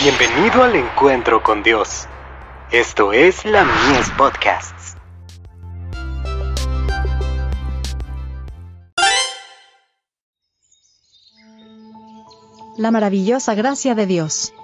[0.00, 2.06] Bienvenido al encuentro con Dios.
[2.70, 4.94] Esto es la Mies Podcasts.
[12.76, 14.54] La maravillosa gracia de Dios.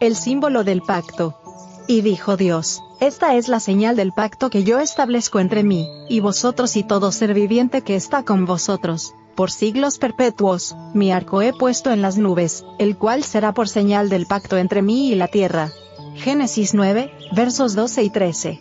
[0.00, 1.38] El símbolo del pacto.
[1.86, 6.20] Y dijo Dios, esta es la señal del pacto que yo establezco entre mí, y
[6.20, 11.52] vosotros y todo ser viviente que está con vosotros por siglos perpetuos, mi arco he
[11.52, 15.28] puesto en las nubes, el cual será por señal del pacto entre mí y la
[15.28, 15.70] tierra.
[16.16, 18.58] Génesis 9, versos 12 y 13.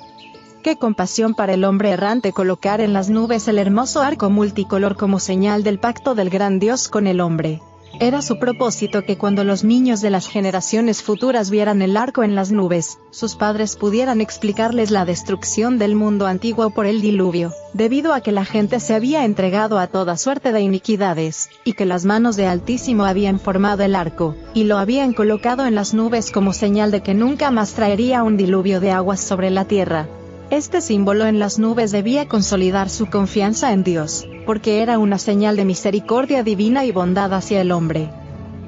[0.61, 5.19] Qué compasión para el hombre errante colocar en las nubes el hermoso arco multicolor como
[5.19, 7.59] señal del pacto del gran Dios con el hombre.
[7.99, 12.35] Era su propósito que cuando los niños de las generaciones futuras vieran el arco en
[12.35, 18.13] las nubes, sus padres pudieran explicarles la destrucción del mundo antiguo por el diluvio, debido
[18.13, 22.05] a que la gente se había entregado a toda suerte de iniquidades, y que las
[22.05, 26.53] manos de Altísimo habían formado el arco, y lo habían colocado en las nubes como
[26.53, 30.07] señal de que nunca más traería un diluvio de aguas sobre la tierra.
[30.49, 35.57] Este símbolo en las nubes debía consolidar su confianza en Dios, porque era una señal
[35.57, 38.09] de misericordia divina y bondad hacia el hombre.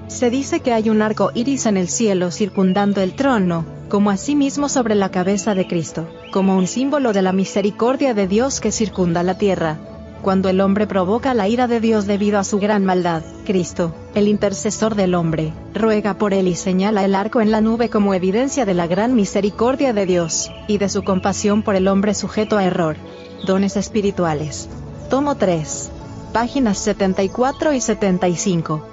[0.07, 4.67] Se dice que hay un arco iris en el cielo circundando el trono, como asimismo
[4.67, 9.23] sobre la cabeza de Cristo, como un símbolo de la misericordia de Dios que circunda
[9.23, 9.77] la tierra.
[10.21, 14.27] Cuando el hombre provoca la ira de Dios debido a su gran maldad, Cristo, el
[14.27, 18.65] intercesor del hombre, ruega por él y señala el arco en la nube como evidencia
[18.65, 22.63] de la gran misericordia de Dios, y de su compasión por el hombre sujeto a
[22.63, 22.95] error.
[23.45, 24.67] Dones espirituales.
[25.09, 25.91] Tomo 3.
[26.33, 28.85] Páginas 74 y 75.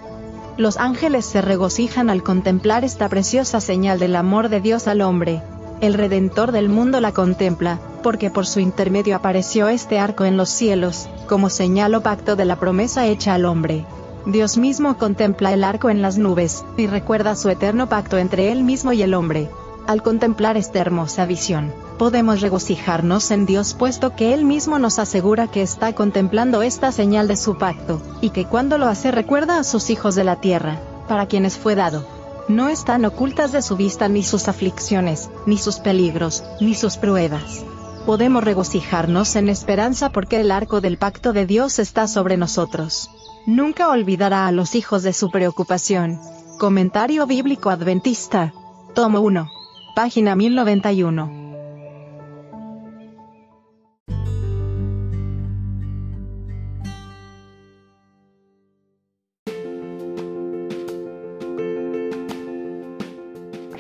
[0.57, 5.43] Los ángeles se regocijan al contemplar esta preciosa señal del amor de Dios al hombre.
[5.81, 10.49] El Redentor del mundo la contempla, porque por su intermedio apareció este arco en los
[10.49, 13.85] cielos, como señal o pacto de la promesa hecha al hombre.
[14.27, 18.65] Dios mismo contempla el arco en las nubes, y recuerda su eterno pacto entre él
[18.65, 19.49] mismo y el hombre.
[19.87, 25.47] Al contemplar esta hermosa visión, podemos regocijarnos en Dios puesto que Él mismo nos asegura
[25.47, 29.65] que está contemplando esta señal de su pacto, y que cuando lo hace recuerda a
[29.65, 32.05] sus hijos de la tierra, para quienes fue dado.
[32.49, 37.65] No están ocultas de su vista ni sus aflicciones, ni sus peligros, ni sus pruebas.
[38.07, 43.11] Podemos regocijarnos en esperanza porque el arco del pacto de Dios está sobre nosotros.
[43.47, 46.19] Nunca olvidará a los hijos de su preocupación.
[46.59, 48.53] Comentario bíblico adventista.
[48.95, 49.51] Tomo 1
[49.97, 51.45] página 1091.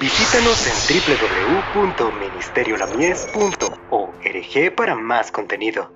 [0.00, 0.74] Visítanos en
[1.74, 5.92] www.ministeriolamies.org para más contenido.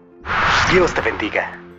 [0.70, 1.69] Dios te bendiga.